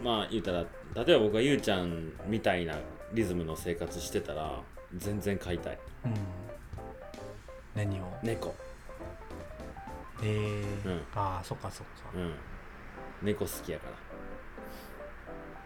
[0.03, 2.75] まあ言うたら例えば僕がゆうちゃんみたいな
[3.13, 4.61] リズムの生活してたら
[4.95, 5.79] 全然飼いたい。
[6.05, 6.17] うん、うん、
[7.75, 8.03] 何を？
[8.21, 8.55] 猫。
[10.21, 10.87] えー。
[10.87, 11.01] うん。
[11.15, 12.11] ああそっかそっか。
[12.15, 12.33] うん。
[13.21, 13.87] 猫好きやか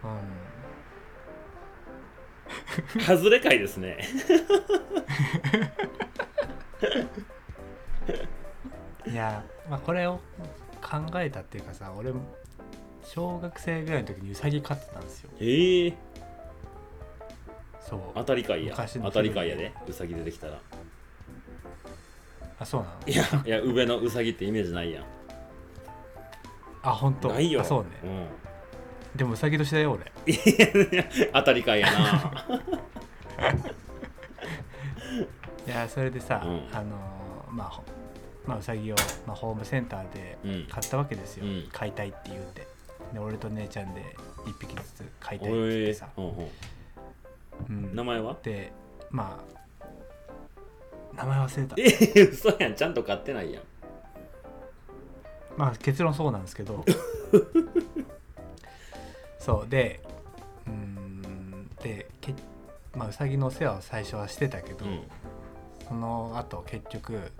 [0.02, 0.10] ら。
[0.10, 0.18] うん。
[3.04, 3.98] 外れ会ですね
[9.06, 10.20] いや、まあ、これを
[10.82, 12.12] 考えたっていうかさ俺
[13.02, 15.30] 小学生ぐらいの時にウサギ飼ってたんですよ。
[15.40, 15.94] ええ。
[17.80, 18.00] そう。
[18.14, 18.72] 当たり会や。
[18.72, 20.60] 昔の当たり会やでうさぎ出てきたら。
[22.60, 22.94] あそうなの？
[23.06, 25.04] いやいや上のうさぎってイメージないやん。
[26.82, 27.28] あ本当。
[27.28, 27.62] ないよ。
[27.62, 27.90] あそうね。
[28.04, 28.26] うん。
[29.16, 30.36] でもウサギ年だよ俺い
[30.94, 32.32] や当たり会やな
[35.68, 36.50] いやそれでさ、うん。
[36.76, 37.82] あのーまあほ
[38.46, 40.66] まあウサギを、まあ、ホームセンターでうん。
[40.70, 41.68] 買ったわけですよ、うん。
[41.70, 42.66] 飼いたいって言うて。
[43.12, 46.32] で俺と姉ちゃんで1匹ずつ飼いたいおって言っいてさ、ほん。
[46.32, 46.48] ほん
[47.68, 47.94] うん。
[47.94, 48.36] 名前は？
[48.42, 48.72] で
[49.10, 49.58] まあ
[51.16, 51.76] 名前忘れた。
[51.78, 52.74] え嘘やん。
[52.74, 53.62] ちゃんと買ってないやん。
[55.58, 56.84] まあ結論そうなんですけど。
[59.38, 59.68] そう。
[59.68, 60.00] で
[60.66, 61.68] うーん。
[61.82, 62.34] でけ
[62.94, 65.02] まあウサギのお世話を最初はしてたけど、うん
[65.88, 67.32] その後結局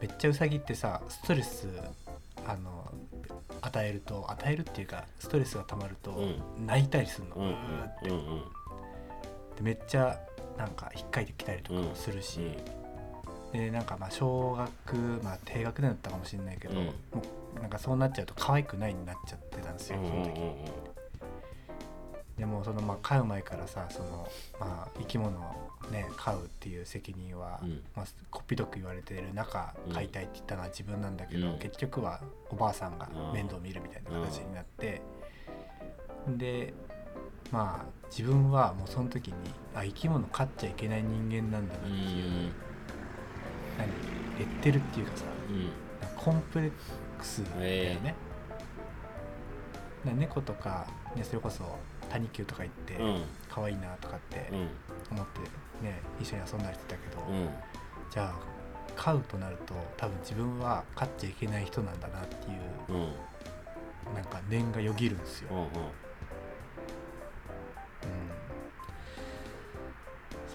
[0.00, 1.68] めっちゃウサギってさストレス
[2.46, 2.92] あの
[3.60, 6.16] 与えると与えるっていうかストレスが溜まるとう
[6.64, 7.54] 泣いたりするの、うんっ
[8.02, 8.24] てうんうん。
[9.56, 10.18] でめっちゃ
[10.56, 12.40] なんか引っかいてきたりとかもするし、
[13.52, 16.86] でなんかまあ小学まあ低学年だったかもしれないけど、うん。
[16.86, 16.92] も
[17.56, 20.10] うなんかそうなっちゃうと可愛くないになっちゃってたんですよ、うんうん。
[20.10, 20.40] その時、
[22.38, 24.28] でもそのまあ飼う前からさその
[24.60, 27.82] まあ生き物をね飼うっていう責任は、うん。
[27.96, 29.92] まあ、こっぴどく言われてる中うん。
[29.92, 31.58] 飼いたいって言ったのは自分なんだけど、うん。
[31.58, 32.20] 結局は
[32.50, 35.02] おばあさんが面倒見るみたいな形になって、
[36.28, 36.74] で
[37.50, 39.34] まあ自分はもうその時に
[39.74, 42.52] あ生き物飼っちゃいけない人間なんだなっうていう、ん。
[43.78, 43.88] 何？
[44.38, 45.24] レッテルっていうかさ
[46.16, 46.70] コンプレッ
[47.18, 48.14] クスだよね、
[50.04, 51.64] な猫とか、ね、それこそ
[52.10, 54.68] 谷球とか行ってうん可愛いなとかってうん。
[55.10, 55.40] 思って
[55.84, 57.48] ね一緒に遊んだりしてたけど、うん。
[58.10, 58.34] じゃあ
[58.96, 62.54] 飼うとなると多分自分は飼っちゃいけない人なんだなってい
[62.92, 63.12] ううん。
[64.14, 65.68] なんか念がよぎるんですよ、うんうん、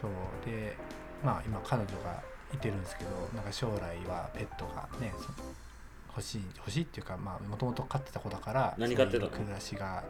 [0.01, 0.11] そう。
[0.43, 0.75] で
[1.23, 5.29] まあ今彼女がいてるんですけどなんか将来はペットがねそ
[6.09, 9.29] 欲しい欲しいっていうかまあもともと飼ってた子だから何飼ってたの？
[9.29, 10.03] そういう暮らしが、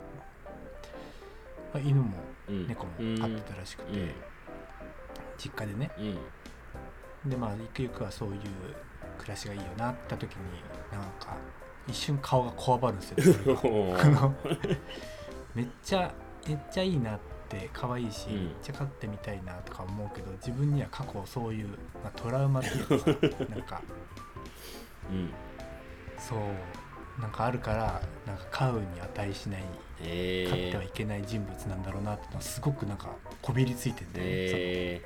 [1.74, 2.12] まあ、犬も
[2.50, 2.68] うん。
[2.68, 4.10] 猫も飼ってたらしくて、うん。
[5.38, 5.92] 実家でね。
[5.98, 7.30] うん。
[7.30, 8.40] でまあゆくゆくはそういう
[9.18, 10.40] 暮らしがいいよなって時に
[10.92, 11.38] なんか
[11.88, 13.58] 一瞬顔がこわばるんですよ。
[15.56, 16.14] めっちゃ
[16.48, 18.46] めっちゃいいなって可愛いし、うん。
[18.46, 21.70] めっちゃ飼ってみたいなとか思うけど自分には過去そういう、
[22.04, 22.96] まあ、トラウマっていうか
[23.50, 23.82] なんか
[25.10, 25.34] うん。
[26.18, 26.40] そう
[27.20, 29.64] なんかあるからなんか飼うに値しない
[30.02, 33.10] え飼ってはいけない人物なんだろうなってすごくなんか
[33.42, 35.02] こびりついてんだよね、え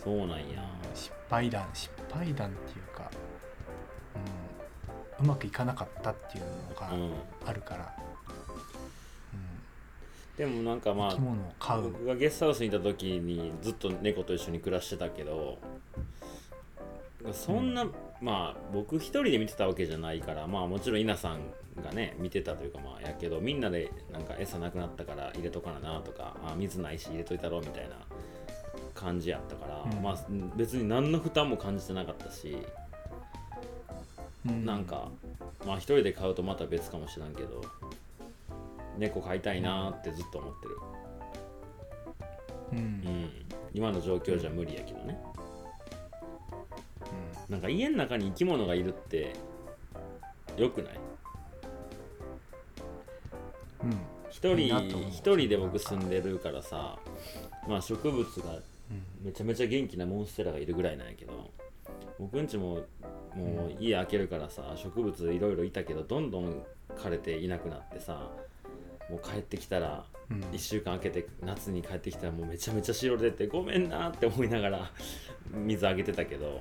[0.00, 0.04] ー。
[0.04, 0.64] そうなんや。
[0.94, 3.10] 失敗談失敗談っていうか、
[5.18, 7.12] うん、うまくいかなかったっていうのがうん。
[7.46, 7.96] あるから、
[10.38, 11.82] でもなんかうん、ま生き物を飼あう。
[11.90, 15.58] 僕がゲストハウスにいた時にずっと猫と一緒に暮らしてたけど
[17.32, 17.86] そんな、
[18.24, 21.40] まあ僕一人で見てたわけじゃないからまあもちろん稲さん
[21.82, 27.96] がね見てたというかまあやけどみんなでなんか餌なくなったから入れとかななとかあ水ないし入れといたろみたいな
[28.94, 30.02] 感じやったから、うん。
[30.02, 30.18] まあ
[30.56, 32.56] 別に何の負担も感じてなかったし、
[34.48, 34.64] うん。
[34.64, 35.10] なんか
[35.66, 37.60] まあ一人で飼うとまた別かもしらんけど
[38.96, 40.76] 猫飼いたいなーってずっと思ってる、
[42.72, 42.78] うん。
[42.78, 43.30] うん、
[43.74, 45.18] 今の状況じゃ無理やけどね
[47.48, 49.34] なんか家の中に生き物がいるって
[50.56, 50.94] よくない？
[53.82, 53.90] うん。
[53.90, 53.98] うん
[54.30, 54.76] 一人
[55.10, 56.98] 一人で僕住んでるからさ
[57.68, 59.26] まあ植物がうん。
[59.26, 61.50] めちゃめちゃ元気なモンステラがいるぐらいなんやけど
[62.18, 62.80] 僕んちも
[63.34, 66.62] もう家開けるからさ植物いろいろいたけどどんどん
[66.96, 68.30] 枯れていなくなってさ
[69.10, 70.40] もう帰ってきたらうん。
[70.40, 74.90] 1週間空けて夏に帰ってきたらもうめちゃめちゃ白出てごめんなって思いながら
[75.52, 76.60] 水あげてたけど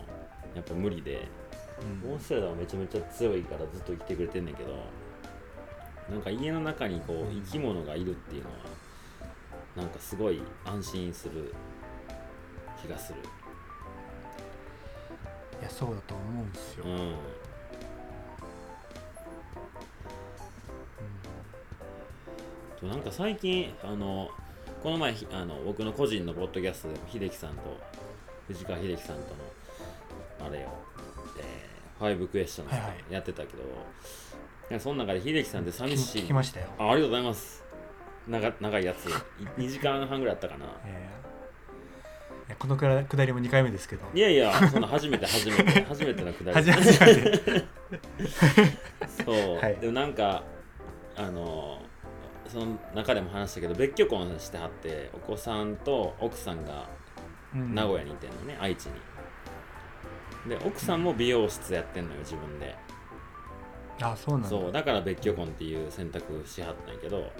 [0.55, 1.27] やっぱ無理で
[2.03, 2.09] うん。
[2.09, 4.85] モンステラはめちゃめちゃ強いからずっと生きてくれてんねんけど
[6.09, 7.41] なんか家の中にこううん。
[7.43, 8.55] 生き物がいるっていうのは
[9.75, 11.53] なんかすごい安心する
[12.81, 13.19] 気がする。
[15.59, 17.15] いやそうだと思うんですよ、うん。
[22.81, 24.29] となんか最近あの
[24.83, 27.79] この前ひあの僕の個人のポッドキャストでも秀樹さんと
[28.47, 29.27] 藤川秀樹さんとの
[30.45, 30.69] あれよ、
[31.37, 32.67] えー、ファイブクエスチョン
[33.09, 33.63] やってたけど、
[34.69, 36.21] いやその中で秀樹さんって寂しい。
[36.23, 37.63] 聞きましたよ、あありがとうございます。
[38.27, 39.05] 長長いやつ。
[39.57, 40.65] 2時間半ぐらいあったかな。
[40.85, 42.57] えー。
[42.57, 44.05] このくら下りも2回目ですけど。
[44.13, 45.83] いやいや その初めて初めて。
[45.83, 46.71] 初めてのくだり。
[46.71, 47.65] 初めて
[49.25, 49.75] そう、はい。
[49.77, 50.43] でもなんか
[51.15, 51.81] あの
[52.47, 56.87] その中でも話したけど別居婚してはってお子さんと奥さんが
[57.53, 57.75] うん。
[57.75, 58.93] 名古屋にいてんのね、愛知に
[60.47, 62.75] で奥さんも美容室やってんのよ自分で。
[64.01, 64.49] あそうなんだ。
[64.49, 67.31] そうだから別居婚っていう選択しはったんやけど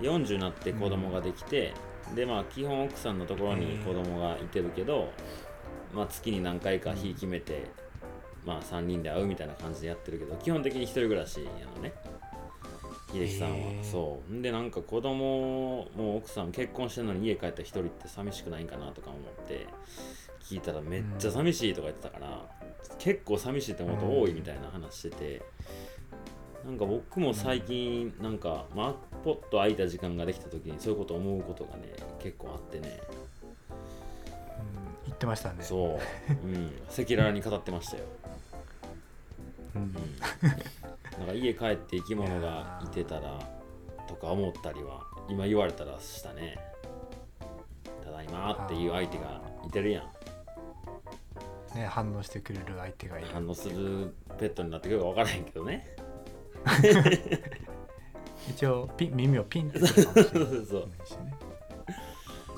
[0.00, 1.72] 40になって子供ができて、
[2.14, 5.12] でまあ基本奥さんのところに子供がいてるけど、
[5.94, 7.70] まあ、月に何回か日決めて、
[8.44, 11.92] まあ3人で会うみたいな感じでやってるけど基本的に一人暮らしやのね。
[13.12, 14.32] 秀樹さんは、そう。
[14.32, 19.68] んでなんか子供も奥さんも結婚してるのに家帰ったら一人って寂しくないんかなとか思って
[20.44, 22.48] 聞いたらめっちゃ寂しいとか言ってたから、
[22.98, 25.42] 結構寂しいってこと多いみたいな話してて、
[26.64, 33.00] なんか僕も最近なんか、まあ、ポッと空いた時間ができた時にそういうこと思うことがね結構あってね。
[33.68, 33.74] うん
[35.06, 35.62] 言ってましたね。
[35.62, 35.98] そ
[36.30, 38.04] う、うん、赤裸々に語ってましたよ、
[39.76, 39.82] うん。
[39.82, 39.94] うん、
[41.18, 43.38] なんか家帰って生き物がいてたら
[44.08, 46.58] とか思ったりは今言われたらしたね。
[48.02, 50.04] ただいまっていう相手がいてるやん
[51.74, 53.28] ね反応してくれる相手がいる。
[53.32, 55.96] 反応するペットになってくるか分からへんけどね。
[58.48, 61.34] 一応ピン耳をピンってするかもしれない そうそうしね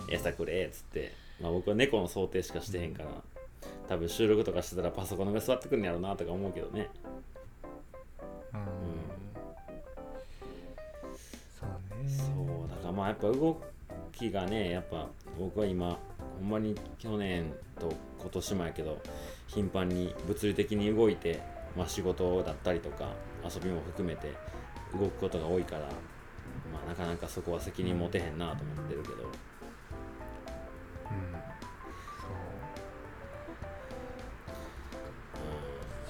[0.08, 3.08] 餌くれっつって、まあ、僕は猫の想定しかしてへんから
[3.88, 6.88] 多分収録とかしてたらパソコンの上座ってくるんやろうなとか思うけどね。
[8.52, 8.60] うん。
[11.58, 12.08] そうね。
[12.08, 12.24] そ
[12.64, 12.68] う。
[12.68, 13.60] だからまあやっぱ動
[14.12, 15.98] きがねやっぱ僕は今
[16.38, 19.00] ほんまに去年と今年もやけど
[19.46, 21.40] 頻繁に物理的に動いて、
[21.76, 23.12] まあ、仕事だったりとか
[23.44, 24.32] 遊びも含めて
[24.92, 25.82] 動くことが多いから、
[26.72, 29.14] まあ、なかなかそこは責任持てへんなと思ってるけど。
[29.14, 29.30] うん。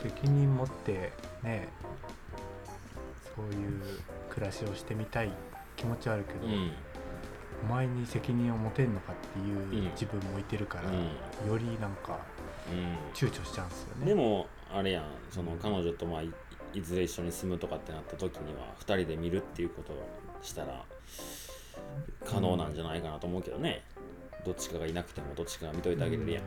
[0.03, 0.09] そう。
[0.09, 1.13] 責任持って
[1.43, 1.69] ね
[3.35, 3.83] そういう
[4.31, 5.31] 暮らしをしてみたい
[5.77, 6.73] 気持ちはあるけど、うん
[7.63, 9.91] お前に責任を持てんのかっていううん。
[9.93, 12.19] 自分もいてるから、うよりなんか
[12.71, 12.97] うん。
[13.15, 14.07] 躊躇しちゃうんですよね。
[14.07, 15.05] でもあれやん。
[15.31, 16.33] その彼女とまあい
[16.75, 20.07] いずれ一緒に住むとかってなった時には2人で見るっていうことを
[20.43, 20.85] したら
[22.25, 23.83] 可能なんじゃないかなと思うけどね、
[24.45, 26.43] どっちかがいなくてもどっちかが見といてあげれるやん。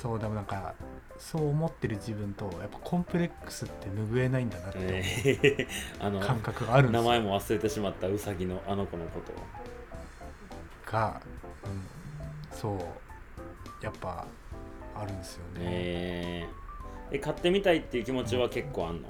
[0.00, 0.74] そうでもなんか
[1.22, 5.00] そう思ってる自分とやっぱコンプレックスって拭えないんだなって思うえ。
[5.00, 5.66] ー
[6.04, 7.02] あの感覚があるんですよ。
[7.04, 9.32] 名前も忘れてしまったウサギのあの子のこと
[10.90, 11.22] が、
[11.64, 14.26] うん、そうやっぱ
[14.96, 16.46] あるんですよね、え。
[17.12, 19.08] ーえ買ってみたいっていう気持ちは結構あんの？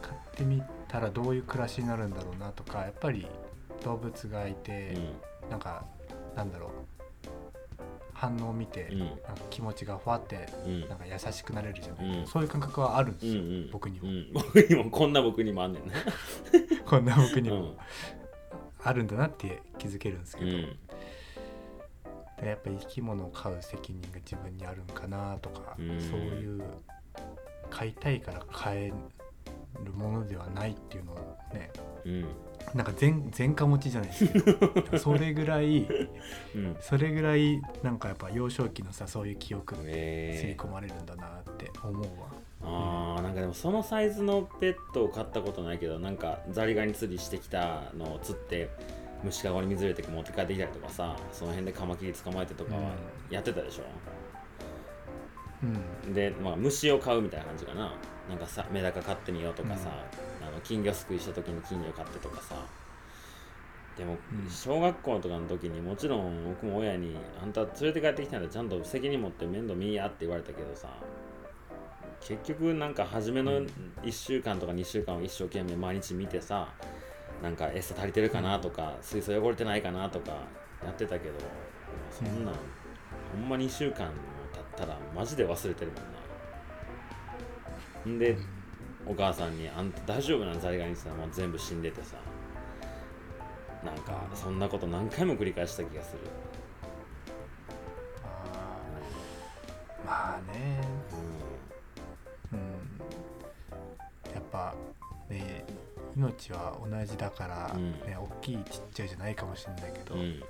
[0.00, 3.26] 買ってみたらどういう暮らしになるんだろうなとかやっぱり
[3.84, 4.96] 動物がいて、
[5.50, 5.84] なんか
[6.36, 6.70] なんだろう
[8.16, 8.98] 反応を見て、うん。
[8.98, 9.16] なんか
[9.50, 10.48] 気持ちがふわって
[10.88, 12.26] なんか優しくなれるじゃない、うん。
[12.26, 13.70] そういう感覚はあるんですよ、うんうん。
[13.70, 14.32] 僕にも、うん。
[14.32, 15.92] 僕にもこんな僕にもあんねんな。
[16.86, 17.76] こんな僕にもうん。
[18.82, 20.50] あるんだなって気づけるんですけど、
[22.46, 26.00] やっぱり生き物を飼う責任が自分にあるんかなとか、うん。
[26.00, 26.62] そういう
[27.70, 28.92] 飼いたいから飼え
[29.84, 31.16] るものではないっていうのを
[31.52, 31.70] ね
[32.04, 32.26] うん
[32.74, 35.86] なんか前前科持ちじゃないですけど それぐらい
[36.54, 36.76] うん。
[36.80, 42.08] それぐらいなんかやっぱ幼少期のさそういう記憶に刷りえー込まれるんだなって思うわ、
[42.62, 48.68] あーなんかでもそのサイズのペットを飼ったことないけどなんかザリガニ釣りしてきたのを釣って
[49.22, 52.90] 虫かごに水入れて持って帰ってきたりとかさその辺でカマキリ捕まえてとかは
[53.30, 53.84] やってたでしょ、
[56.06, 56.12] うん。
[56.14, 57.94] で、まあ、虫を飼うみたいな感じかな。
[58.28, 60.04] なんかさメダカ飼ってみようとかさ、あ
[60.56, 62.54] の金魚すくいした時に金魚飼ってとかさ。
[63.96, 64.50] でもうん。
[64.50, 70.88] 小学校とかの時にもちろん僕も親に「あんた連れて帰ってきたんでちゃんと責任持って面倒見いや」って言われたけどさ。
[72.20, 73.66] 結局なんか初めのうん。
[74.02, 76.68] 1週間とか2週間を一生懸命毎日見てさ
[77.42, 80.32] なんか餌足りてるかなとか水槽汚れてないかなとか
[80.84, 81.34] やってたけど
[82.10, 82.54] そんなん
[83.32, 84.12] ほんま2週間も
[84.52, 86.16] 経ったらマジで忘れてるもんな。
[88.06, 88.18] ん。
[88.18, 88.36] で、
[89.06, 92.16] お母さんに「あんた大丈夫なんザリガニ」って言ったらもう全部死んでてさ。
[93.84, 96.18] なんかそんなこと何回も繰り返した気がする、
[98.24, 100.80] あーまあね。
[102.52, 102.58] うん。
[104.34, 104.74] やっぱ
[105.28, 105.64] ね
[106.16, 107.92] 命は同じだから、うん。
[107.92, 110.20] ね大きいちっちゃいじゃないかもしれないけど、うん。
[110.20, 110.40] うん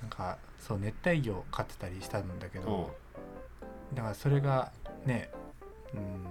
[0.00, 2.64] なんかそう熱帯魚を飼ってたりしたんだけうん。
[2.64, 2.96] ど、
[3.94, 4.72] だからそれが
[5.04, 5.30] ね
[5.94, 6.26] うん。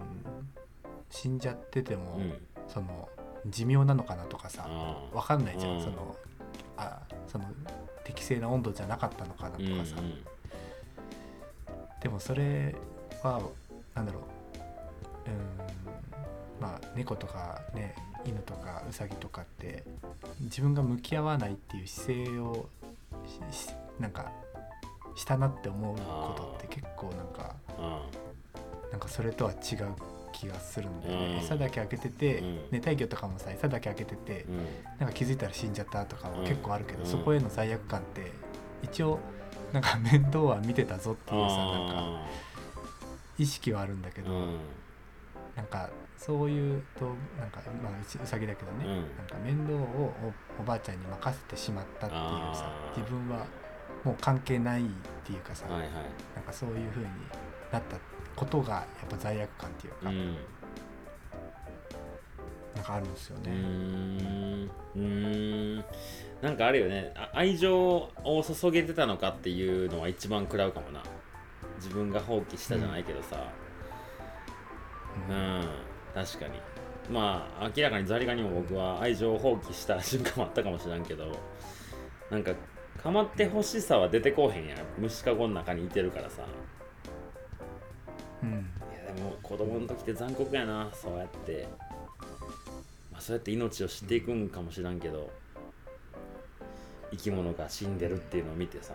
[1.09, 2.33] 死んじゃってても、うん。
[2.67, 3.07] その
[3.45, 5.83] 寿命なのかなとかさあわかんないじゃん、うん。
[5.83, 6.15] その
[7.27, 7.45] その
[8.03, 9.79] 適正な温度じゃなかったのかなとうんうん。
[9.79, 9.95] かさ、
[12.01, 12.75] でもそれ
[13.23, 13.41] は
[13.95, 14.23] なんだろう。
[15.29, 16.61] うん。
[16.61, 17.95] まあ猫とかね
[18.25, 19.83] 犬とかウサギとかって
[20.41, 22.67] 自分が向き合わないっていう姿勢を
[23.99, 24.31] なんか
[25.15, 28.05] したなって思うことって結構なんかあ
[28.91, 29.57] なんかそれとは違う
[30.31, 31.37] 気がするんだよね、うん。
[31.37, 32.59] 餌だけ開けてて、うん。
[32.71, 34.57] 熱帯魚とかもさ餌だけ開けてて、うん。
[34.99, 36.45] なんか気づいたら死んじゃったとかはうん。
[36.45, 37.05] 結構あるけど、うん。
[37.05, 38.31] そこへの罪悪感って
[38.83, 39.19] 一応
[39.73, 42.27] なんか面倒は見てたぞっていうさなんかあ
[43.37, 44.31] 意識はあるんだけど、
[45.55, 47.05] なんかそういうと
[47.39, 47.91] なんか、まあ、
[48.23, 49.17] うさぎだけどね、うん。
[49.17, 50.13] なんか面倒を
[50.57, 52.21] おおばあちゃんに任せてしまったっていう
[52.55, 53.45] さ自分は
[54.03, 54.85] もう関係ないっ
[55.25, 55.81] ていうかさ、なん
[56.43, 57.09] かそういう風に
[57.71, 57.97] なった
[58.37, 60.35] ことがやっぱ罪悪感っていうか、うん。
[62.75, 63.51] なんかあるんですよね。
[63.51, 64.71] ん。
[64.95, 65.85] うーん。
[66.41, 67.11] なんかあるよね。
[67.15, 68.11] あ愛情を
[68.43, 71.01] 注げてたのかっていうのは一番食らうかもな。
[71.77, 73.51] 自分が放棄したじゃないけどさ。
[75.29, 75.59] ううん。
[75.61, 75.67] ん、
[76.13, 76.61] 確かに。
[77.09, 81.31] まあ明らかにザリガニも僕は愛情を放棄した瞬間もあったかもしれんけど
[82.29, 82.51] なんか
[83.01, 84.77] 構ってほしさは出てこうへんやん。
[84.99, 86.43] 虫かごの中にいてるからさ
[89.47, 90.89] 子供の時って残酷やな。
[90.93, 91.67] そうやって、
[93.11, 95.31] まあ、そうやって命を知っていくんかもしらんけど
[97.11, 98.93] 生き物が死んでるっていうのを見てさ。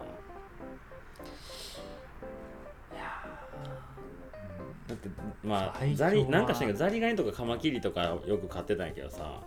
[4.89, 5.09] だって
[5.43, 9.41] まあザリはなんかしらんけどザリガニとかカマキリとかよく飼ってたんやけどさ。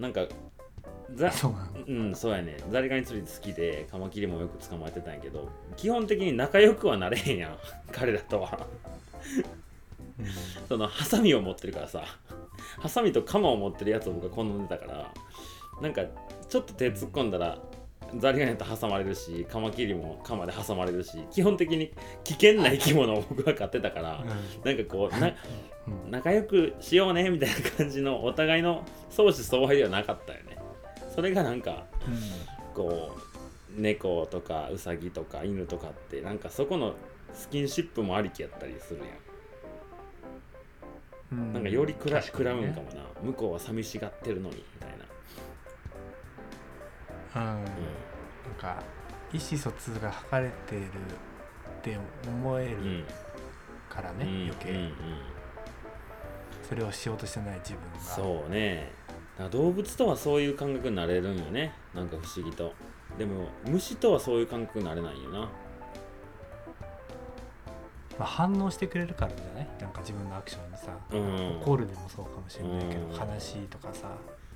[0.00, 0.26] なんか
[1.14, 1.54] ザそう
[1.86, 2.56] うんそうやね。
[2.70, 7.56] ザリガニ釣り好きでカマキリもよく捕まえてたんやけど基本的に仲良くはなれへんやん。
[7.92, 8.66] 彼らとは。
[9.44, 9.69] うん
[10.68, 12.04] そのハサミを持ってるからさ。
[12.78, 15.12] ハサミとカマを持ってるやつを僕は好んでたから
[15.80, 16.02] なんか
[16.48, 17.58] ちょっと手突っ込んだら
[18.18, 21.92] ザリガニと挟まれるしカマキリもカマで挟まれるし基本的に
[22.24, 24.24] 危険な生き物を僕は飼ってたから
[24.64, 26.10] なんかこうなうん。
[26.10, 30.58] 仲良くしようねみたいな感じのお互いの相思相愛ではなかったよね。
[31.14, 31.86] それがなんか
[32.74, 33.16] こ
[33.76, 36.94] う猫とかウサギとか犬とかってなんかそこの
[37.32, 39.08] スキンシップもありきやったりするやん
[41.32, 41.52] うん。
[41.52, 43.02] なんかよりくら食らうんかもな。
[43.22, 44.90] 向こうは寂しがってるのにみたい
[47.34, 47.64] な、うん。
[47.64, 47.74] なん
[48.58, 48.82] か
[49.32, 50.88] 意思疎通が図れてるっ
[51.82, 52.84] て思えるうん。
[52.84, 53.04] うん
[53.88, 54.42] からね、うん。
[54.44, 54.92] 余計、うんうん
[56.68, 57.98] それをしようとしてない自分が。
[57.98, 58.92] そうね。
[59.50, 61.72] 動物とはそういう感覚になれるんよね。
[61.92, 62.72] なんか不思議と。
[63.18, 65.50] でも虫とはそういう感覚になれないよな
[68.20, 69.68] まあ、反応してくれるからじゃない？
[69.80, 71.60] なんか自分のアクションにさ、うん。
[71.62, 73.12] 怒るでもそうかもしれないけど、うん。
[73.12, 74.08] 悲しいとかさ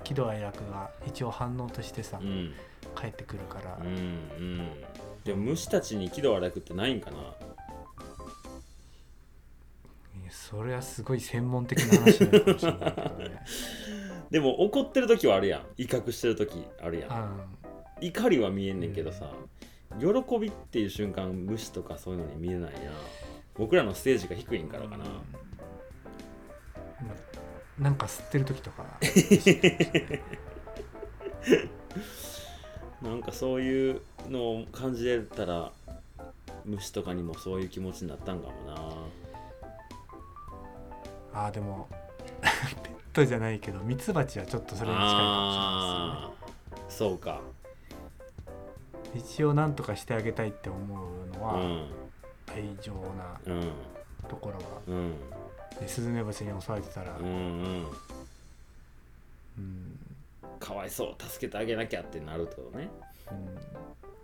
[0.03, 2.53] 喜怒哀楽が一応反応としてさ、うん。
[2.93, 4.69] 返ってくるから、うんうん。
[5.23, 7.17] でも虫たちに喜怒哀楽ってないんかな？
[10.29, 13.41] それはすごい専門的な話なのかもしれないけどね。
[14.29, 15.65] でも怒ってる時はあるやん。
[15.77, 17.57] 威嚇してる時あるやん。
[17.99, 19.31] 怒りは見えんねんけどさ、
[19.99, 20.07] 喜
[20.37, 22.91] びっていう瞬間虫とかそういうのに見えないな
[23.57, 25.13] 僕らのステージが低いんからかな、ま
[27.79, 28.85] なんか吸ってる時とか。
[33.01, 35.71] なんかそういうのを感じれたら
[36.65, 38.53] 虫とかにもそういう気持ちになったんかも
[41.33, 41.41] な。
[41.41, 41.87] ああでも
[42.41, 42.47] ペ
[42.89, 47.41] ットじゃないけどミツバチはちょっとそれに近いかもしれないあーそうか。
[49.13, 52.04] ですね一応何とかしてあげたいって思うのは、うん
[52.55, 53.71] 愛情なうん。
[54.27, 54.81] ところは。
[54.87, 55.13] うん。
[55.79, 57.85] でスズメバチに襲われてたら、うんうん。
[59.57, 59.99] うん。
[60.59, 62.89] かわいそう助けてあげなきゃってなるとね。
[63.31, 63.57] うん。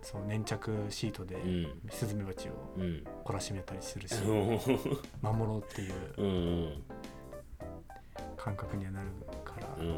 [0.02, 1.80] そう粘着シートでうん。
[1.90, 3.06] スズメバチをうん。
[3.24, 4.46] 懲らしめたりするし、うん。
[5.20, 6.78] 守ろうっていう
[8.36, 9.08] 感覚にはなる
[9.44, 9.86] から、うん。
[9.86, 9.96] うん。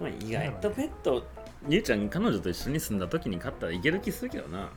[0.00, 1.22] まあ意外とペット
[1.68, 4.70] ゆうちゃん彼女と一緒に住んだ時に飼ったらいける気するけどな。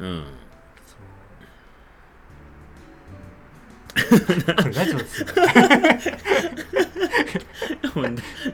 [0.00, 0.24] うん。
[0.86, 0.96] そ
[4.16, 5.34] うこれラジオですよね
[7.94, 8.04] もう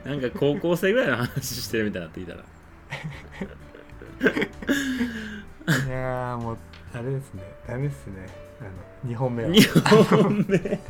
[0.08, 2.44] なんか高校生ぐらいの話してるみたいになってきたら。
[5.86, 6.58] いやーもう
[6.94, 7.42] あれですね。
[7.66, 8.28] ダメですね。
[8.60, 8.64] あ
[9.06, 9.50] の2本目は。
[9.50, 10.80] 2本目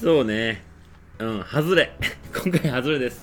[0.00, 0.62] そうね。
[1.18, 1.90] うん外れ。
[2.32, 3.20] 今回外れです。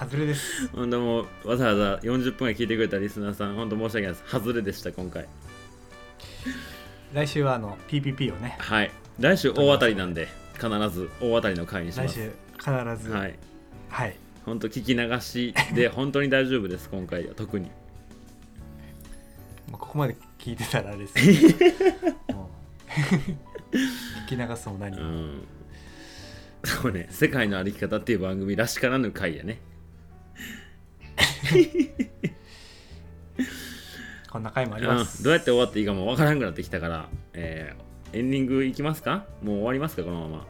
[0.00, 0.68] 外れです。
[0.68, 4.24] ほんともうわざわざ40分ぐらい聞いてくれたリスナーさんほんと申し訳ないです。
[4.26, 5.26] 外れでした今回。
[7.14, 8.56] 来週はあの PPP をね。
[8.58, 8.90] はい。
[9.18, 12.18] 来週大当たりなんで必ず大当たりの回にします。
[12.18, 13.10] 来週必ず。
[13.10, 13.38] はい。
[13.88, 14.16] はい。
[14.44, 17.70] 本当聞き流しで 本当に大丈夫です今回は特に。
[19.72, 21.14] ここまで聞いてたらあれです
[22.34, 22.50] も
[22.92, 23.76] う。
[23.76, 25.46] 聞き流すも何も、うん。
[26.64, 29.60] そうね世界の歩き方っていう番組らしからぬ回やね。
[34.30, 34.94] こんな回もありうん。
[34.96, 39.26] ます、どうやって終わっていいかもわからんくなってきたから、えーエンディングいきますか？
[39.42, 40.02] もう終わりますか？
[40.02, 40.46] このまま。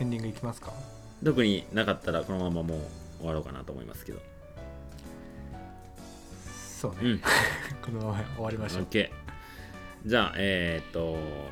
[0.00, 0.72] エンディングいきますか？
[1.24, 2.78] 特になかったらこのままもう
[3.18, 4.18] 終わろうかなと思いますけど。
[6.80, 7.20] そうね、うん。
[7.82, 8.82] このまま終わりましょう。
[8.82, 9.10] OK
[10.06, 11.02] じゃあえーっと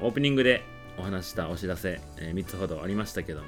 [0.02, 0.62] オープニングで
[0.98, 3.46] お話したお知らせ、え3つほどありましたけども、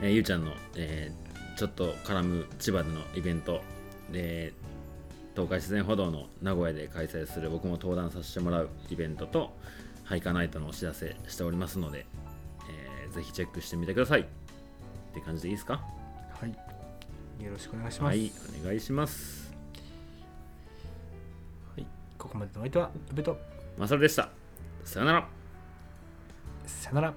[0.00, 3.62] えーゆうちゃんの、えーちょっと絡む千葉でのイベント
[4.12, 4.52] で
[5.34, 9.50] 東海自然歩道の名古屋で開催する僕も登壇させてもらうイベントと
[10.04, 12.06] ハイカナイトのお知らせしておりますので、
[12.70, 14.20] えーぜひチェックしてみてください。
[14.20, 14.24] っ
[15.14, 15.82] て感じでいいですか？
[16.40, 16.50] はい。
[17.44, 18.30] よろしくお願いします、はい
[18.62, 19.37] お願いします
[22.18, 23.38] ここまでのお相手は宇部と
[23.78, 24.28] まさるでした。
[24.84, 25.28] さよなら。
[26.66, 27.14] さよなら